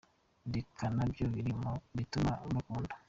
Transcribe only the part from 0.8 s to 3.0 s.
ko nabyo biri mu bituma bankunda…”.